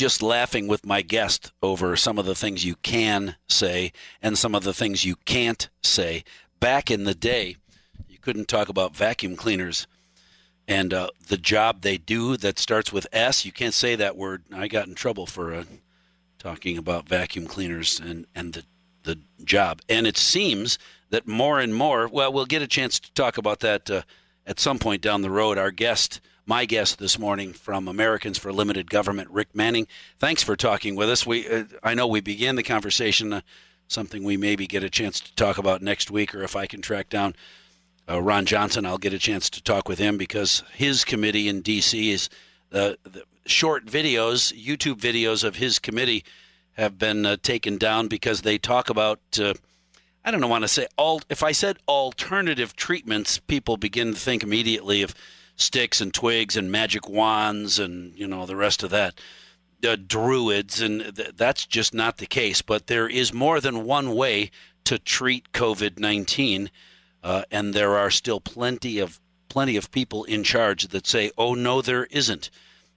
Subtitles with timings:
[0.00, 3.92] just laughing with my guest over some of the things you can say
[4.22, 6.24] and some of the things you can't say.
[6.58, 7.56] Back in the day,
[8.08, 9.86] you couldn't talk about vacuum cleaners
[10.66, 13.44] and uh, the job they do that starts with S.
[13.44, 14.44] You can't say that word.
[14.50, 15.64] I got in trouble for uh,
[16.38, 18.64] talking about vacuum cleaners and, and the,
[19.02, 19.82] the job.
[19.86, 20.78] And it seems
[21.10, 24.02] that more and more, well, we'll get a chance to talk about that uh,
[24.46, 25.58] at some point down the road.
[25.58, 29.86] Our guest, my guest this morning from Americans for Limited Government, Rick Manning.
[30.18, 31.24] Thanks for talking with us.
[31.24, 33.42] We, uh, I know we began the conversation, uh,
[33.86, 36.82] something we maybe get a chance to talk about next week, or if I can
[36.82, 37.36] track down
[38.08, 41.60] uh, Ron Johnson, I'll get a chance to talk with him because his committee in
[41.60, 42.10] D.C.
[42.10, 42.28] is
[42.72, 46.24] uh, the short videos, YouTube videos of his committee
[46.72, 49.20] have been uh, taken down because they talk about.
[49.40, 49.54] Uh,
[50.24, 51.22] I don't know want to say all.
[51.30, 55.14] If I said alternative treatments, people begin to think immediately of
[55.60, 59.20] sticks and twigs and magic wands and you know the rest of that.
[59.86, 62.60] Uh, druids, and th- that's just not the case.
[62.60, 64.50] But there is more than one way
[64.84, 66.70] to treat COVID nineteen,
[67.22, 71.54] uh, and there are still plenty of plenty of people in charge that say, "Oh
[71.54, 72.50] no, there isn't."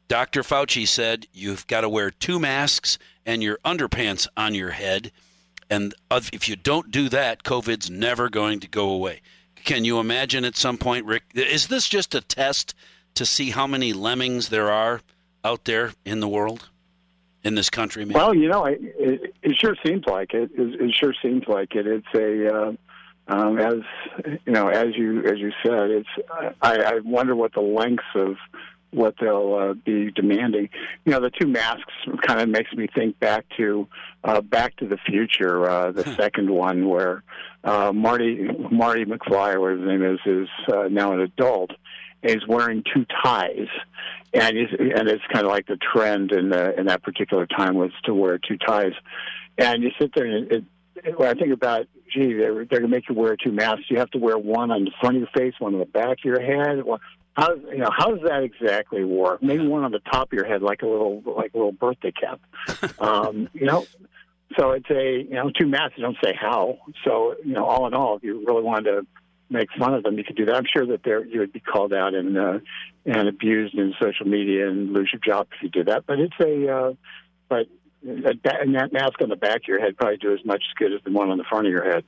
[0.09, 0.44] Dr.
[0.44, 5.11] Fauci said you've got to wear two masks and your underpants on your head.
[5.70, 9.22] And if you don't do that, COVID's never going to go away.
[9.64, 11.23] Can you imagine at some point, Rick?
[11.33, 12.73] Is this just a test
[13.16, 15.02] to see how many lemmings there are
[15.44, 16.70] out there in the world,
[17.44, 18.05] in this country?
[18.05, 18.16] Maybe?
[18.16, 20.52] Well, you know, it, it, it, sure seems like it.
[20.55, 20.81] it.
[20.81, 21.88] It sure seems like it.
[21.88, 22.55] It's a.
[22.55, 22.73] Uh,
[23.25, 23.75] um, as
[24.45, 26.09] you know, as you as you said, it's.
[26.61, 28.36] I, I wonder what the lengths of
[28.94, 30.69] what they'll uh, be demanding.
[31.05, 33.88] You know, the two masks kind of makes me think back to
[34.23, 37.23] uh, Back to the Future, uh, the second one where
[37.64, 41.71] uh, Marty Marty McFly, or his name is, is uh, now an adult,
[42.21, 43.67] is wearing two ties,
[44.33, 47.75] and he's, and it's kind of like the trend in the, in that particular time
[47.75, 48.94] was to wear two ties,
[49.58, 50.64] and you sit there and it,
[51.17, 53.86] when I think about, gee, they're, they're going to make you wear two masks.
[53.89, 56.20] You have to wear one on the front of your face, one on the back
[56.20, 56.83] of your head,
[57.36, 59.42] how you know how does that exactly work?
[59.42, 62.11] Maybe one on the top of your head, like a little like a little birthday
[62.11, 62.39] cap.
[62.99, 63.86] um, you know,
[64.58, 66.77] so it's a you know two masks don't say how.
[67.04, 69.08] So you know, all in all, if you really wanted to
[69.49, 70.55] make fun of them, you could do that.
[70.55, 72.60] I'm sure that there you would be called out and uh,
[73.05, 76.05] and abused in social media and lose your job if you did that.
[76.05, 76.94] But it's a uh,
[77.50, 77.67] but
[78.05, 81.02] a, that mask on the back of your head probably do as much good as
[81.03, 82.03] the one on the front of your head.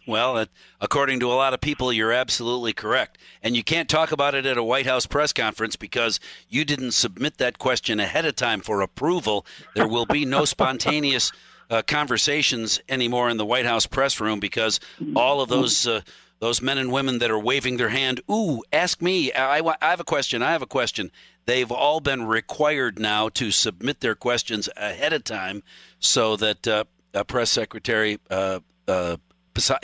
[0.06, 0.46] well,
[0.80, 3.18] according to a lot of people, you're absolutely correct.
[3.42, 6.92] And you can't talk about it at a White House press conference because you didn't
[6.92, 9.46] submit that question ahead of time for approval.
[9.74, 11.32] There will be no spontaneous
[11.70, 14.80] uh, conversations anymore in the White House press room because
[15.16, 15.86] all of those.
[15.86, 16.02] Uh,
[16.42, 19.32] those men and women that are waving their hand, ooh, ask me.
[19.32, 20.42] I, I have a question.
[20.42, 21.12] I have a question.
[21.46, 25.62] They've all been required now to submit their questions ahead of time
[26.00, 26.82] so that uh,
[27.14, 28.58] a press secretary uh,
[28.88, 29.18] uh,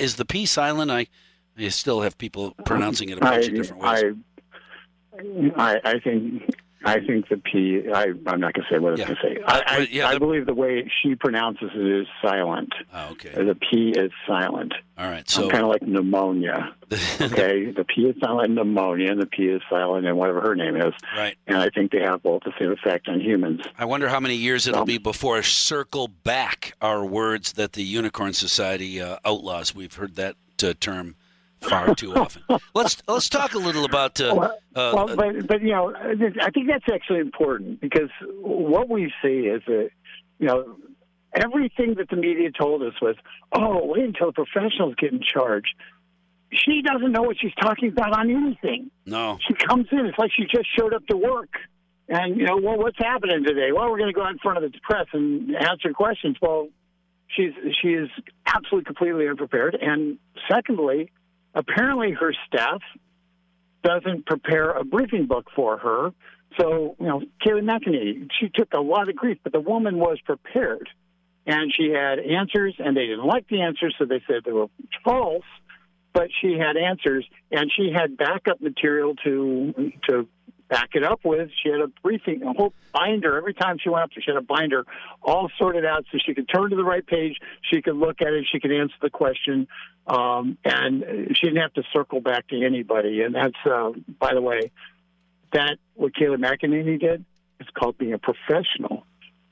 [0.00, 0.90] is the P silent?
[0.90, 1.06] I,
[1.56, 4.02] I still have people pronouncing it a bunch I, of different ways.
[5.56, 6.42] I, I, I think
[6.84, 7.82] I think the P.
[7.92, 9.38] I, I'm not going to say what I was going to say.
[9.44, 12.72] I, I, yeah, the, I, believe the way she pronounces it is silent.
[12.94, 13.30] Oh, okay.
[13.30, 14.74] The P is silent.
[14.96, 15.28] All right.
[15.28, 16.74] So kind of like pneumonia.
[17.20, 17.70] okay.
[17.72, 20.94] the P is silent pneumonia, and the P is silent and whatever her name is.
[21.16, 21.36] Right.
[21.46, 23.60] And I think they have both the same effect on humans.
[23.76, 28.32] I wonder how many years it'll be before circle back are words that the Unicorn
[28.32, 29.74] Society uh, outlaws.
[29.74, 31.16] We've heard that uh, term
[31.60, 32.42] far too often.
[32.74, 34.20] let's let's talk a little about.
[34.20, 38.10] Uh, well, uh, well, but but you know, I think that's actually important because
[38.40, 39.90] what we see is that
[40.38, 40.76] you know
[41.34, 43.16] everything that the media told us was,
[43.52, 45.74] oh, wait until the professionals get in charge.
[46.52, 48.90] She doesn't know what she's talking about on anything.
[49.04, 50.06] No, she comes in.
[50.06, 51.50] It's like she just showed up to work.
[52.08, 53.70] And you know, well, what's happening today?
[53.70, 56.38] Well, we're going to go out in front of the press and answer questions.
[56.40, 56.68] Well,
[57.28, 57.52] she's
[57.82, 58.08] she is
[58.46, 59.76] absolutely completely unprepared.
[59.80, 60.18] And
[60.50, 61.10] secondly,
[61.58, 62.80] apparently her staff
[63.82, 66.12] doesn't prepare a briefing book for her.
[66.58, 70.18] So, you know, Kayleigh McEnany, she took a lot of grief, but the woman was
[70.24, 70.88] prepared.
[71.46, 74.68] And she had answers, and they didn't like the answers, so they said they were
[75.04, 75.44] false.
[76.12, 80.28] But she had answers, and she had backup material to to
[80.68, 81.50] back it up with.
[81.62, 84.22] She had a briefing, a whole binder every time she went up there.
[84.22, 84.84] She had a binder
[85.22, 87.38] all sorted out so she could turn to the right page.
[87.62, 88.46] She could look at it.
[88.50, 89.68] She could answer the question,
[90.06, 91.04] um, and
[91.34, 93.22] she didn't have to circle back to anybody.
[93.22, 94.70] And that's, uh, by the way,
[95.52, 97.24] that what Kayleigh McEnany did
[97.60, 99.04] is called being a professional.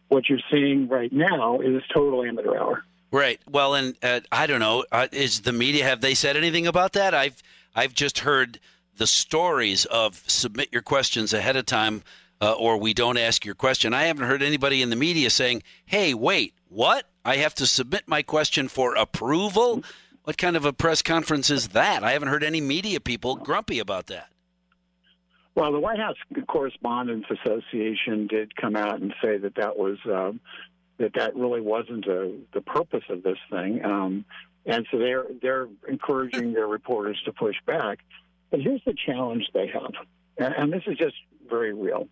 [0.09, 2.85] What you're seeing right now is total amateur hour.
[3.11, 3.41] Right.
[3.51, 4.85] Well, and uh, I don't know.
[4.93, 7.15] Uh, is the media have they said anything about that?
[7.15, 7.43] I've
[7.75, 8.59] I've just heard
[8.97, 12.03] the stories of submit your questions ahead of time
[12.41, 13.95] uh, or we don't ask your question.
[13.95, 17.07] I haven't heard anybody in the media saying, "Hey, wait, what?
[17.25, 19.83] I have to submit my question for approval."
[20.25, 22.03] What kind of a press conference is that?
[22.03, 24.29] I haven't heard any media people grumpy about that.
[25.55, 26.17] Well, the White House
[26.49, 30.41] Correspondents Association did come out and say that that was um,
[30.99, 34.25] that that really wasn't a, the purpose of this thing, um,
[34.67, 38.01] and so they're they're encouraging their reporters to push back.
[38.51, 39.93] But here's the challenge they have,
[40.39, 41.17] and, this is just
[41.49, 42.09] very real.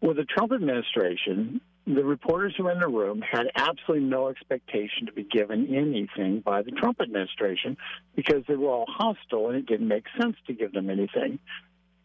[0.00, 5.06] With the Trump administration, the reporters who were in the room had absolutely no expectation
[5.06, 7.76] to be given anything by the Trump administration
[8.14, 11.38] because they were all hostile and it didn't make sense to give them anything.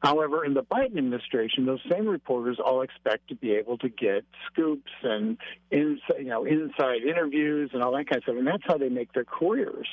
[0.01, 4.25] However, in the Biden administration, those same reporters all expect to be able to get
[4.51, 5.37] scoops and
[5.71, 9.13] you know, inside interviews and all that kind of stuff, and that's how they make
[9.13, 9.87] their careers.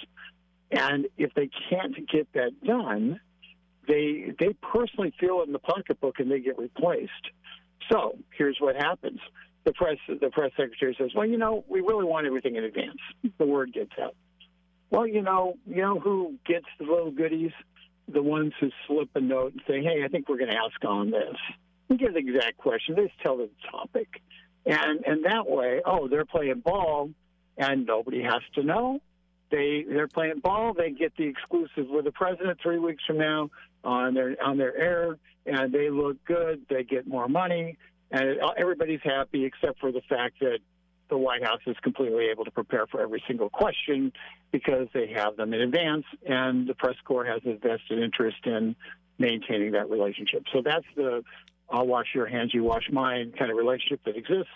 [0.72, 3.20] And if they can't get that done,
[3.90, 7.30] they they personally feel it in the pocketbook and they get replaced.
[7.90, 9.20] So here's what happens:
[9.64, 13.00] the press the press secretary says, "Well, you know, we really want everything in advance.
[13.38, 14.14] The word gets out."
[14.90, 17.52] Well, you know, you know who gets the little goodies?
[18.12, 20.84] the ones who slip a note and say, "Hey, I think we're going to ask
[20.84, 21.36] on this."
[21.88, 22.94] We get the exact question.
[22.94, 24.22] They just tell the topic,
[24.66, 27.10] and and that way, oh, they're playing ball,
[27.56, 29.00] and nobody has to know.
[29.50, 30.74] They they're playing ball.
[30.74, 33.50] They get the exclusive with the president three weeks from now
[33.84, 36.62] on their on their air, and they look good.
[36.68, 37.76] They get more money,
[38.10, 40.58] and everybody's happy except for the fact that
[41.08, 44.12] the White House is completely able to prepare for every single question
[44.52, 48.76] because they have them in advance, and the press corps has a vested interest in
[49.18, 50.44] maintaining that relationship.
[50.52, 51.24] So that's the
[51.68, 54.52] I'll wash your hands, you wash mine kind of relationship that exists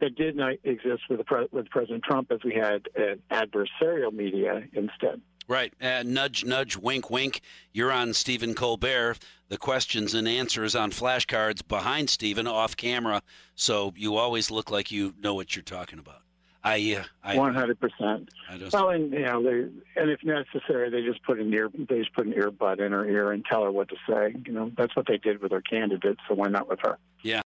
[0.00, 4.62] that did not exist with, the, with President Trump as we had an adversarial media
[4.72, 5.20] instead.
[5.48, 5.72] Right.
[5.80, 7.40] Uh, nudge, nudge, wink, wink.
[7.72, 9.18] You're on Stephen Colbert.
[9.48, 13.22] The questions and answers on flashcards behind Stephen off camera,
[13.54, 16.20] so you always look like you know what you're talking about.
[16.62, 18.28] I, uh, I, one hundred percent.
[18.74, 19.60] Well, and you know, they,
[19.98, 23.08] and if necessary, they just put an ear, they just put an earbud in her
[23.08, 24.34] ear and tell her what to say.
[24.44, 26.20] You know, that's what they did with our candidates.
[26.28, 26.98] So why not with her?
[27.22, 27.36] Yeah.